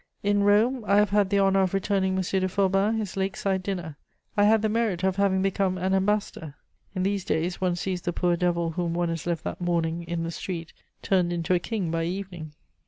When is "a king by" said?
11.53-12.05